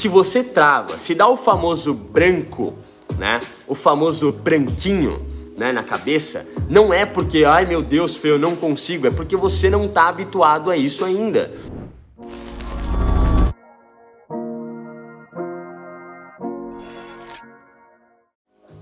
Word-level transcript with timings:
se 0.00 0.08
você 0.08 0.42
trava, 0.42 0.96
se 0.96 1.14
dá 1.14 1.28
o 1.28 1.36
famoso 1.36 1.92
branco, 1.92 2.72
né? 3.18 3.38
O 3.68 3.74
famoso 3.74 4.32
branquinho, 4.32 5.20
né, 5.58 5.72
na 5.72 5.82
cabeça, 5.82 6.48
não 6.70 6.90
é 6.90 7.04
porque, 7.04 7.44
ai 7.44 7.66
meu 7.66 7.82
Deus, 7.82 8.16
Fê, 8.16 8.30
eu 8.30 8.38
não 8.38 8.56
consigo, 8.56 9.06
é 9.06 9.10
porque 9.10 9.36
você 9.36 9.68
não 9.68 9.86
tá 9.86 10.08
habituado 10.08 10.70
a 10.70 10.76
isso 10.76 11.04
ainda. 11.04 11.50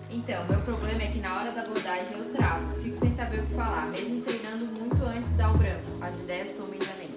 Então, 0.08 0.44
meu 0.48 0.60
problema 0.60 1.02
é 1.02 1.06
que 1.08 1.18
na 1.18 1.36
hora 1.36 1.50
da 1.50 1.62
abordagem 1.62 2.16
eu 2.16 2.32
travo, 2.32 2.70
fico 2.80 2.96
sem 2.96 3.12
saber 3.12 3.40
o 3.40 3.42
que 3.42 3.54
falar, 3.54 3.88
mesmo 3.88 4.20
treinando 4.20 4.66
muito 4.66 5.04
antes 5.04 5.32
o 5.32 5.58
branco. 5.58 5.82
As 6.00 6.20
ideias 6.20 6.54
da 6.54 6.64
mente. 6.96 7.07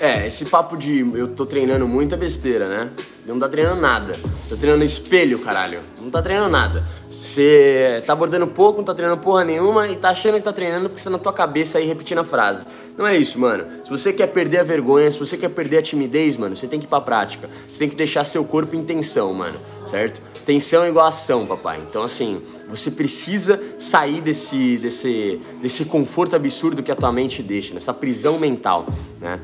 É, 0.00 0.26
esse 0.26 0.46
papo 0.46 0.78
de 0.78 1.00
eu 1.14 1.28
tô 1.28 1.44
treinando 1.44 1.86
muita 1.86 2.16
besteira, 2.16 2.66
né? 2.66 2.90
Não 3.26 3.38
tá 3.38 3.46
treinando 3.50 3.82
nada. 3.82 4.16
Tô 4.48 4.56
treinando 4.56 4.82
espelho, 4.82 5.38
caralho. 5.40 5.80
Não 6.00 6.10
tá 6.10 6.22
treinando 6.22 6.48
nada. 6.48 6.82
Você 7.10 8.02
tá 8.06 8.14
abordando 8.14 8.46
pouco, 8.46 8.78
não 8.78 8.84
tá 8.86 8.94
treinando 8.94 9.20
porra 9.20 9.44
nenhuma 9.44 9.88
e 9.88 9.96
tá 9.96 10.08
achando 10.08 10.36
que 10.36 10.42
tá 10.42 10.54
treinando 10.54 10.88
porque 10.88 11.02
você 11.02 11.04
tá 11.04 11.10
na 11.10 11.18
tua 11.18 11.34
cabeça 11.34 11.76
aí 11.76 11.86
repetindo 11.86 12.16
a 12.16 12.24
frase. 12.24 12.64
Não 12.96 13.06
é 13.06 13.14
isso, 13.14 13.38
mano. 13.38 13.66
Se 13.84 13.90
você 13.90 14.10
quer 14.10 14.28
perder 14.28 14.60
a 14.60 14.62
vergonha, 14.62 15.10
se 15.10 15.18
você 15.18 15.36
quer 15.36 15.50
perder 15.50 15.76
a 15.76 15.82
timidez, 15.82 16.34
mano, 16.38 16.56
você 16.56 16.66
tem 16.66 16.80
que 16.80 16.86
ir 16.86 16.88
pra 16.88 17.02
prática. 17.02 17.50
Você 17.70 17.80
tem 17.80 17.88
que 17.90 17.96
deixar 17.96 18.24
seu 18.24 18.42
corpo 18.42 18.74
em 18.74 18.82
tensão, 18.82 19.34
mano, 19.34 19.60
certo? 19.84 20.22
Tensão 20.46 20.82
é 20.82 20.88
igual 20.88 21.06
ação, 21.06 21.46
papai. 21.46 21.78
Então, 21.86 22.02
assim, 22.02 22.40
você 22.70 22.90
precisa 22.90 23.60
sair 23.78 24.22
desse, 24.22 24.78
desse, 24.78 25.42
desse 25.60 25.84
conforto 25.84 26.34
absurdo 26.34 26.82
que 26.82 26.90
a 26.90 26.96
tua 26.96 27.12
mente 27.12 27.42
deixa, 27.42 27.74
nessa 27.74 27.92
prisão 27.92 28.38
mental, 28.38 28.86
né? 29.20 29.38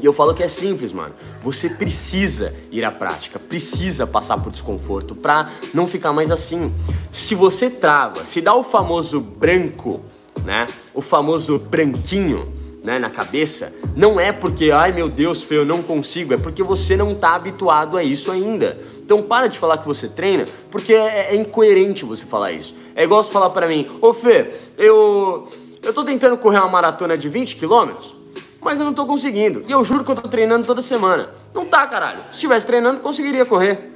E 0.00 0.06
eu 0.06 0.12
falo 0.12 0.34
que 0.34 0.42
é 0.42 0.48
simples, 0.48 0.92
mano. 0.92 1.14
Você 1.42 1.68
precisa 1.68 2.54
ir 2.70 2.84
à 2.84 2.90
prática, 2.90 3.38
precisa 3.38 4.06
passar 4.06 4.38
por 4.38 4.50
desconforto 4.50 5.14
pra 5.14 5.50
não 5.74 5.86
ficar 5.86 6.12
mais 6.12 6.30
assim. 6.30 6.72
Se 7.12 7.34
você 7.34 7.68
trava, 7.68 8.24
se 8.24 8.40
dá 8.40 8.54
o 8.54 8.64
famoso 8.64 9.20
branco, 9.20 10.00
né? 10.44 10.66
O 10.94 11.02
famoso 11.02 11.58
branquinho, 11.58 12.52
né, 12.82 12.98
na 12.98 13.10
cabeça, 13.10 13.72
não 13.94 14.18
é 14.18 14.32
porque, 14.32 14.70
ai 14.70 14.90
meu 14.92 15.08
Deus, 15.08 15.42
Fê, 15.42 15.56
eu 15.56 15.66
não 15.66 15.82
consigo, 15.82 16.32
é 16.32 16.38
porque 16.38 16.62
você 16.62 16.96
não 16.96 17.14
tá 17.14 17.34
habituado 17.34 17.96
a 17.96 18.02
isso 18.02 18.30
ainda. 18.30 18.78
Então 19.02 19.22
para 19.22 19.48
de 19.48 19.58
falar 19.58 19.78
que 19.78 19.86
você 19.86 20.08
treina, 20.08 20.46
porque 20.70 20.94
é, 20.94 21.34
é 21.34 21.36
incoerente 21.36 22.04
você 22.04 22.24
falar 22.24 22.52
isso. 22.52 22.74
É 22.94 23.04
igual 23.04 23.22
você 23.22 23.30
falar 23.30 23.50
para 23.50 23.68
mim, 23.68 23.86
ô 24.00 24.14
Fê, 24.14 24.54
eu, 24.78 25.48
eu 25.82 25.92
tô 25.92 26.04
tentando 26.04 26.38
correr 26.38 26.58
uma 26.58 26.68
maratona 26.68 27.18
de 27.18 27.28
20 27.28 27.56
quilômetros, 27.56 28.14
mas 28.60 28.78
eu 28.78 28.84
não 28.84 28.94
tô 28.94 29.06
conseguindo. 29.06 29.64
E 29.66 29.72
eu 29.72 29.84
juro 29.84 30.04
que 30.04 30.10
eu 30.10 30.16
tô 30.16 30.28
treinando 30.28 30.66
toda 30.66 30.82
semana. 30.82 31.24
Não 31.54 31.64
tá, 31.64 31.86
caralho. 31.86 32.20
Se 32.28 32.34
estivesse 32.34 32.66
treinando, 32.66 33.00
conseguiria 33.00 33.46
correr. 33.46 33.90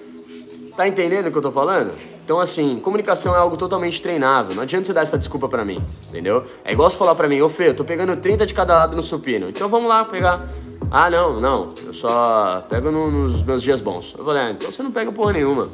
Tá 0.77 0.89
entendendo 0.89 1.29
o 1.29 1.31
que 1.31 1.39
eu 1.39 1.43
tô 1.43 1.53
falando? 1.53 1.95
Então, 2.25 2.41
assim, 2.41 2.81
comunicação 2.81 3.35
é 3.35 3.39
algo 3.39 3.57
totalmente 3.57 4.03
treinável. 4.03 4.57
Não 4.57 4.63
adianta 4.63 4.87
você 4.87 4.93
dar 4.93 5.03
essa 5.03 5.19
desculpa 5.19 5.49
pra 5.49 5.65
mim, 5.65 5.81
entendeu? 6.09 6.45
É 6.65 6.73
igual 6.73 6.91
você 6.91 6.97
falar 6.97 7.15
pra 7.15 7.29
mim, 7.29 7.41
ô 7.43 7.49
Fê, 7.49 7.69
eu 7.69 7.77
tô 7.77 7.85
pegando 7.85 8.17
30 8.17 8.47
de 8.47 8.55
cada 8.55 8.79
lado 8.79 8.97
no 8.97 9.03
supino. 9.03 9.49
Então 9.49 9.69
vamos 9.69 9.89
lá 9.89 10.05
pegar. 10.05 10.49
Ah, 10.91 11.09
não, 11.09 11.41
não. 11.41 11.75
Eu 11.85 11.95
só 11.95 12.65
pego 12.69 12.91
no, 12.91 13.11
nos 13.11 13.43
meus 13.43 13.63
dias 13.63 13.81
bons. 13.81 14.15
Eu 14.19 14.25
falei, 14.25 14.43
ah, 14.43 14.51
então 14.51 14.73
você 14.73 14.83
não 14.83 14.91
pega 14.91 15.13
porra 15.13 15.35
nenhuma. 15.35 15.69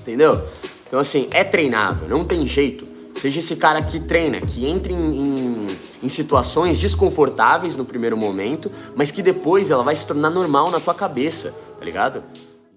Entendeu? 0.00 0.40
Então, 0.86 1.00
assim, 1.00 1.28
é 1.32 1.42
treinável, 1.42 2.08
não 2.08 2.24
tem 2.24 2.46
jeito. 2.46 2.86
Seja 3.16 3.40
esse 3.40 3.56
cara 3.56 3.82
que 3.82 4.00
treina, 4.00 4.40
que 4.40 4.66
entra 4.66 4.92
em, 4.92 4.96
em, 4.96 5.66
em, 6.04 6.08
situações 6.08 6.78
desconfortáveis 6.78 7.76
no 7.76 7.84
primeiro 7.84 8.16
momento, 8.16 8.70
mas 8.94 9.10
que 9.10 9.22
depois 9.22 9.70
ela 9.70 9.82
vai 9.82 9.96
se 9.96 10.06
tornar 10.06 10.30
normal 10.30 10.70
na 10.70 10.80
tua 10.80 10.94
cabeça, 10.94 11.54
tá 11.78 11.84
ligado? 11.84 12.22